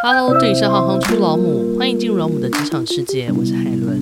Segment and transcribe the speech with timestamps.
[0.00, 4.00] Hello，这里是行行出老母，欢迎进入老母的职场世界，我是海伦，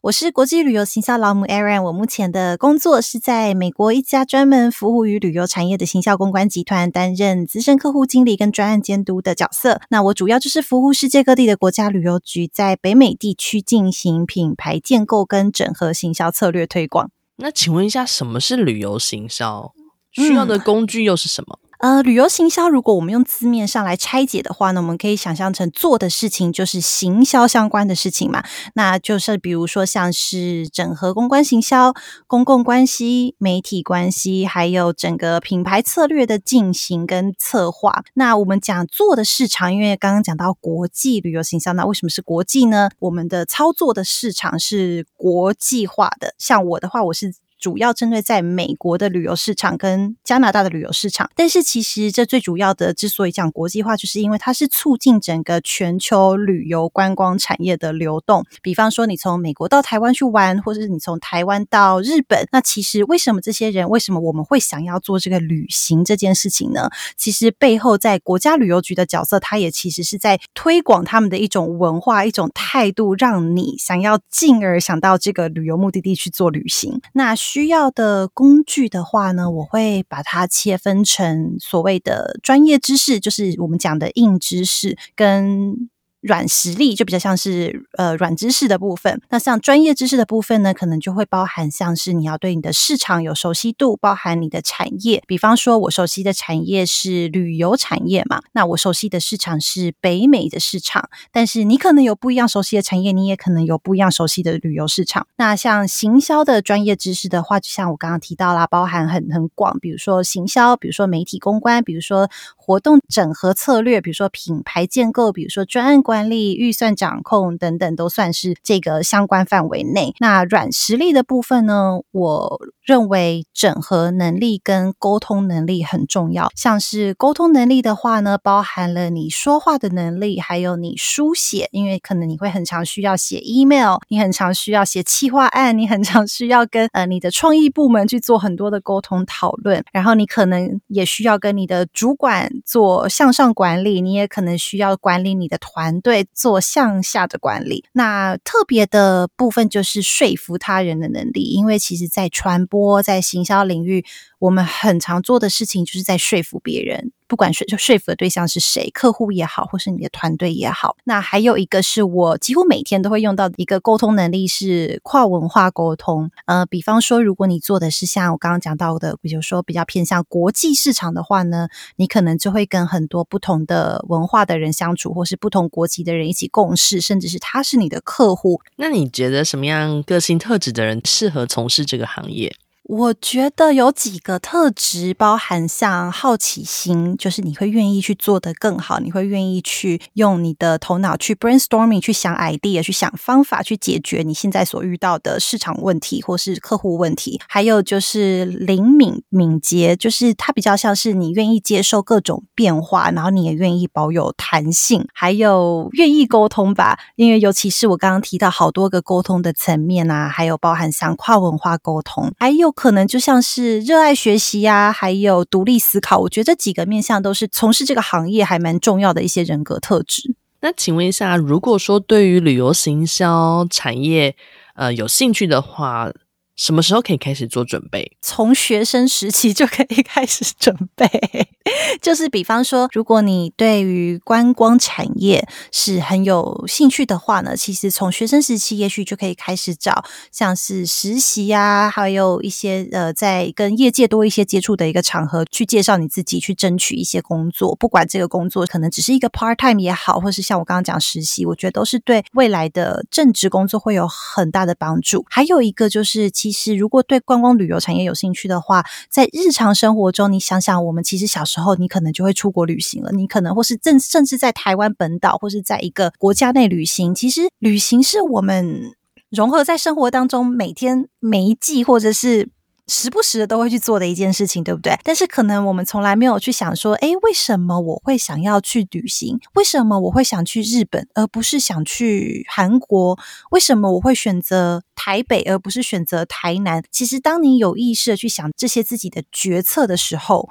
[0.00, 9.82] 我是国际旅游行销老母 Aaron，我目前的工作是在美国一家专门服务于旅游产业的行销公关集团，担任资深客户经理跟专案监督的角色。
[9.90, 17.10] 那我主要就是服务世界各地的国家旅游局，在北美地区进行品牌建构跟整合行销策略推广。
[17.36, 19.74] 那请问一下，什么是旅游行销？
[20.10, 21.58] 需要的工具又是什么？
[21.61, 28.44] 嗯呃，旅游行销，如果我们用字面上来拆解的话呢，我们可以想象成做的事情就是行销相关的事情嘛。
[28.74, 31.92] 那就是比如说像是整合公关行销、
[32.28, 38.04] 公共关系、媒体关系，还有整个品牌策略的进行跟策划。
[38.14, 42.90] 那我们讲做的市场，因为刚刚讲到国际旅游行销，那为什么是国际呢？
[43.00, 46.36] 我们的操作的市场是国际化的。
[46.38, 47.34] 像我的话，我是。
[47.62, 58.44] 主要针对在美国的旅游市场跟加拿大的旅游市场，但是其实这最主要的之所以讲国际化，就是因为它是促进整个全球旅游观光产业的流动。
[58.62, 66.90] 比方说，你从美国到台湾去玩，或者是你从台湾到日本，那其实为什么这些人，为什么我们会想要做这个旅行这件事情呢？
[67.16, 77.00] 其实背后在国家旅游局的角色，它也其实是在推广他们的一种文化、一种态度，让你想要进而想到这个旅游目的地去做旅行。
[77.12, 77.36] 那。
[77.52, 85.90] 需要的工具的话呢，我会把它切分成所谓的专业知识，就是我们讲的硬知识跟。
[86.22, 95.20] 软实力就比较像是呃软知识的部分，那像专业知识的部分呢，可能就会包含像是你要对你的市场有熟悉度，包含你的产业。
[95.26, 101.10] 比方说，我熟悉的产业是旅游产业嘛，那我熟悉的市场是北美的市场。
[101.32, 105.26] 但是你可能有不一样熟悉的产业，你也可能有不一样熟悉的旅游市场。
[105.36, 116.11] 那像行销的专业知识的话，就像我刚刚提到啦，包含很很广，比如说行销，比如说媒体公关，比如说活动整合策略，比如说品牌建构，比如说专案管。
[116.12, 120.12] 管理、预算掌控等等，都算是这个相关范围内。
[120.18, 126.50] 那软实力的部分呢，我认为整合能力跟沟通能力很重要。
[126.54, 139.82] 像是沟通能力的话呢，包含了你说话的能力，还有你书写，因为可能你会很常需要写 email，你很常需要写企划案，你很常需要跟呃你的创意部门去做很多的沟通讨论。
[139.94, 146.01] 然后你可能也需要跟你的主管做向上管理，你也可能需要管理你的团。
[146.02, 154.04] 对，做向下的管理，那特别的部分就是说服他人的能力，因为其实，在传播、在行销领域，
[154.42, 157.12] 我们很常做的事情就是在说服别人。
[157.28, 166.28] 不管说就说服的对象是谁，客户也好，或是你的团队也好，那还有一个是我几乎每天都会用到的一个沟通能力是跨文化沟通。
[166.46, 178.60] 呃，比方说，如果你做的是像我刚刚讲到的，比如说比较偏向国际市场的话呢，你可能就会跟很多不同的文化的人相处，或是不同国籍的人一起共事，甚至是他是你的客户。
[178.74, 182.52] 那你觉得什么样个性特质的人适合从事这个行业？
[182.92, 197.40] 我觉得有几个特质，包含像好奇心，就是你会愿意去做得更好，你会愿意去用你的头脑去 brainstorming，去想 idea，去想方法去解决你现在所遇到的市场问题或是客户问题。
[197.48, 206.98] 还有就是灵敏敏捷，就是它比较像是你愿意接受各种变化，然后你也愿意保有弹性，还有愿意沟通吧。
[207.16, 212.70] 因为尤其是我刚刚提到好多个沟通的层面啊，还有包含像跨文化沟通，还有。
[212.82, 220.34] 可能就像是热爱学习呀、还有独立思考，我觉得这几个面向都是从事这个行业还蛮重要的一些人格特质。
[220.62, 224.34] 那请问一下，如果说对于旅游行销产业
[224.74, 226.10] 呃有兴趣的话，
[226.54, 228.16] 什么时候可以开始做准备？
[228.20, 231.08] 从学生时期就可以开始准备，
[232.02, 247.74] 就是比方说，如果你对于观光产业是很有兴趣的话呢，其实从学生时期也许就可以开始找像是实习啊，还有一些呃，在跟业界多一些接触的一个场合去介绍你自己，去争取一些工作。
[247.76, 255.24] 不管这个工作可能只是一个 part time 也好，或是像我刚刚讲实习，我觉得都是对未来的正职工作会有很大的帮助。
[255.30, 256.30] 还有一个就是。
[256.42, 263.12] 其实，如果对观光旅游产业有兴趣的话，在日常生活中，你想想，我们其实小时候，你可能就会出国旅行了。
[263.12, 267.14] 你可能或是正甚至在台湾本岛，或是在一个国家内旅行。
[267.14, 268.92] 其实，旅行是我们
[269.30, 272.48] 融合在生活当中，每天每一季，或者是。
[272.88, 274.98] 时不时的都会去做的一件事情，对不对？
[275.04, 279.38] 但是可能我们从来没有去想说，诶，为什么我会想要去旅行？
[279.54, 283.18] 为什么我会想去日本，而不是想去韩国？
[283.50, 286.82] 为什么我会选择台北，而不是选择台南？
[286.90, 290.50] 其实，当你有意识的去想这些自己的决策的时候，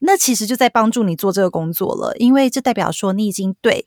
[0.00, 3.86] 那其实就在帮助你做这个工作了，因为这代表说你已经对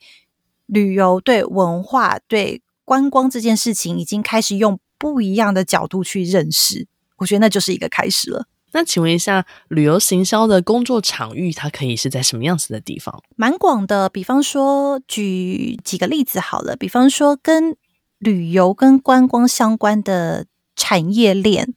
[0.66, 6.88] 旅游、对文化、对观光这件事情已经开始用不一样的角度去认识。
[7.24, 8.46] 我觉得那就是一个开始了。
[8.74, 13.24] 那请问一下，旅游行销的工作场域，它可以是在什么样子的地方？
[13.36, 17.78] 蛮广的，比方说，举几个例子好了，比方说跟
[18.20, 20.46] 旅游跟观光相关的。
[20.75, 21.75] 产业链，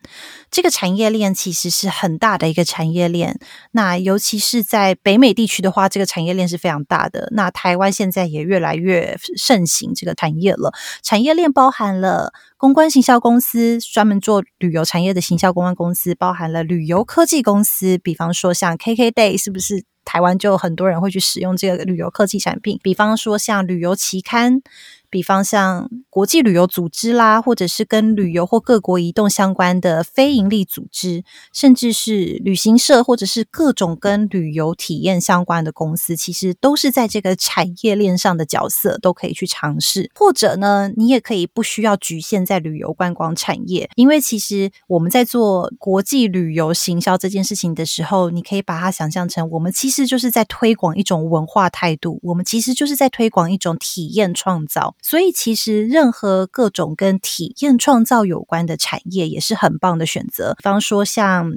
[0.57, 3.39] 这个产业链其实是很大的一个产业链。
[3.73, 7.29] 那尤其是在北美地区的话，这个产业链是非常大的。
[7.33, 10.73] 那台湾现在也越来越盛行这个产业了。
[11.03, 22.81] 产业链包含了公关行销公司，专门做旅游产业的行销公关公司，包含了旅游科技公司，比方说像 KKday，是不是台湾就很多人会去使用这个旅游科技产品？
[22.83, 24.63] 比方说像旅游期刊。
[25.09, 40.11] 比方像国际旅游组织啦，或者是跟旅游或各国移动相关的非营利组织，甚至是旅行社，或者是各种跟旅游体验相关的公司，其实都是在这个产业链上的角色，都可以去尝试。
[40.15, 54.95] 或者呢，你也可以不需要局限在旅游观光产业，因为其实我们在做国际旅游行销这件事情的时候，你可以把它想象成，我们其实就是在推广一种文化态度，我们其实就是在推广一种体验创造。
[55.03, 60.36] 所以，其实任何各种跟体验创造有关的产业也是很棒的选择。
[60.59, 61.53] 比方说，像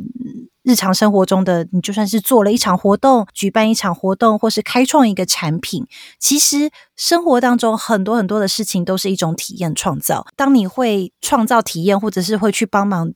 [0.63, 5.87] 日常生活中的，你就算是做了一场活动、举办一场活动，或是开创一个产品，
[6.19, 10.27] 其实生活当中很多很多的事情都是一种体验创造。
[10.35, 13.13] 当你会创造体验，或者是会去帮忙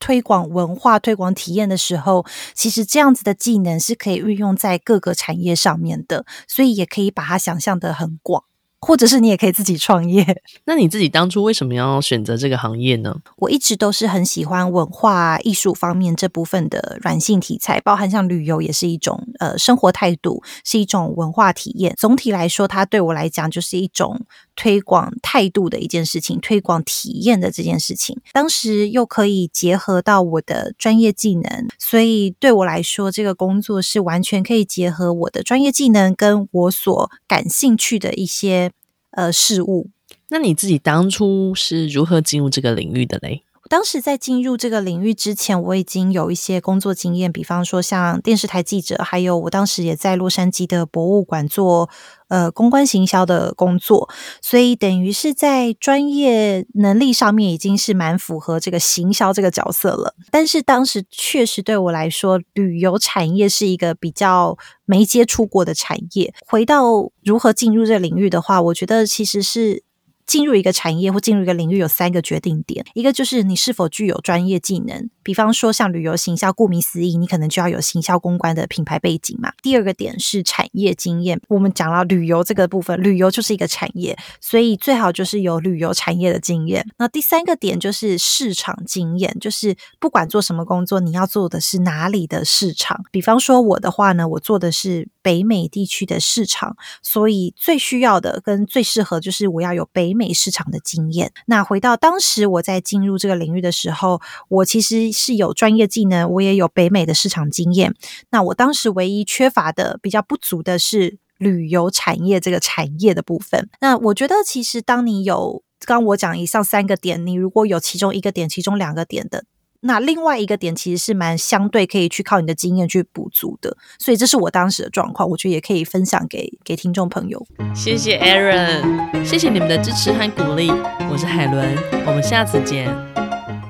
[0.00, 2.24] 推广文化、推广体验的时候，
[2.54, 6.24] 其实这样子的技能是可以运用在各个产业上面的。
[6.48, 8.44] 所以，也可以把它想象的很广。
[8.80, 10.42] 或者是你也可以自己创业。
[10.64, 13.16] 那你自己当初为什么要选择这个行业呢？
[13.36, 21.94] 我一直都是很喜欢文化艺术方面这部分的软性题材，包含像旅游也是一种呃生活态度，是一种文化体验。
[21.98, 24.20] 总体来说，它对我来讲就是一种
[24.60, 28.20] 推广态度的一件事情，推广体验的这件事情。
[28.34, 38.72] 当时又可以结合到我的专业技能，所以对我来说，这个工作是完全可以结合我的专业技能跟我所感兴趣的一些。
[39.12, 39.90] 呃，事物。
[40.28, 43.42] 那你自己当初是如何进入这个领域的嘞？
[43.70, 51.88] 当时在进入这个领域之前，我已经有一些工作经验，比方说像电视台记者，还有我当时也在洛杉矶的博物馆做
[52.26, 54.10] 呃公关行销的工作，
[54.42, 60.16] 所以等于是在专业能力上面已经是蛮符合这个行销这个角色了。
[60.32, 66.34] 但是当时确实对我来说，旅游产业是一个比较没接触过的产业。
[66.44, 69.84] 回到如何进入这个领域的话，我觉得其实是。
[70.26, 79.52] 进入一个产业或进入一个领域有三个决定点，一个就是你是否具有专业技能，比方说像旅游行销，顾名思义，你可能就要有行销公关的品牌背景嘛。
[79.62, 86.86] 第二个点是产业经验，我们讲到旅游这个部分，旅游就是一个产业，所以最好就是有旅游产业的经验。
[86.98, 93.04] 那第三个点就是市场经验，就是不管做什么工作，你要做的是哪里的市场。
[93.10, 100.30] 比方说我的话呢，我做的是北美地区的市场，所以最需要的跟最适合就是我要有北美。
[100.32, 101.32] 市场的经验。
[101.46, 107.94] 那回到当时我在进入这个领域的时候，我其实是有专业技能，我也有北美的市场经验。
[108.30, 113.68] 那我当时唯一缺乏的、比较不足的是旅游产业这个产业的部分。
[113.80, 119.44] 那我觉得，其实当你有刚我讲以上三个点，你如果有其中一个点、其中两个点的。
[119.82, 127.46] 那另外一个点其实是蛮相对可以去靠你的经验去补足的，所以这是我当时的状况，我觉得也可以分享给给听众朋友。
[127.74, 130.70] 谢谢 Aaron，谢谢你们的支持和鼓励，
[131.10, 133.39] 我是海伦，我们下次见。